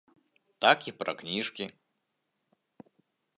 [0.65, 1.65] Так і пра кніжкі.